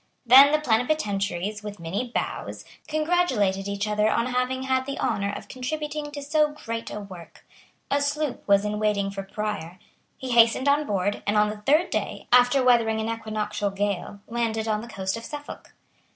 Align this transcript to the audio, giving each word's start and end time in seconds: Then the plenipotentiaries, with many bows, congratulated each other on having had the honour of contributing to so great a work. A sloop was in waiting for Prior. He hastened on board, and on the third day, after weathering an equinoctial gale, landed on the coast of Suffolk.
Then 0.25 0.51
the 0.51 0.57
plenipotentiaries, 0.57 1.61
with 1.61 1.79
many 1.79 2.07
bows, 2.09 2.65
congratulated 2.87 3.67
each 3.67 3.87
other 3.87 4.09
on 4.09 4.25
having 4.33 4.63
had 4.63 4.87
the 4.87 4.97
honour 4.97 5.31
of 5.31 5.47
contributing 5.47 6.09
to 6.13 6.23
so 6.23 6.47
great 6.47 6.89
a 6.89 6.99
work. 6.99 7.45
A 7.91 8.01
sloop 8.01 8.43
was 8.47 8.65
in 8.65 8.79
waiting 8.79 9.11
for 9.11 9.21
Prior. 9.21 9.77
He 10.17 10.31
hastened 10.31 10.67
on 10.67 10.87
board, 10.87 11.21
and 11.27 11.37
on 11.37 11.49
the 11.51 11.61
third 11.67 11.91
day, 11.91 12.27
after 12.33 12.63
weathering 12.63 12.99
an 12.99 13.15
equinoctial 13.15 13.69
gale, 13.69 14.21
landed 14.27 14.67
on 14.67 14.81
the 14.81 14.87
coast 14.87 15.17
of 15.17 15.23
Suffolk. 15.23 15.75